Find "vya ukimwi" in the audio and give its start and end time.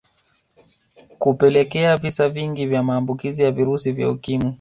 3.91-4.49